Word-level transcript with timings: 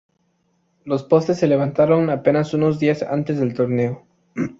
Los 0.83 1.03
postes 1.03 1.37
se 1.37 1.45
levantaron 1.45 2.09
apenas 2.09 2.55
unos 2.55 2.79
días 2.79 3.03
antes 3.03 3.37
del 3.39 3.53
torneo. 3.53 4.07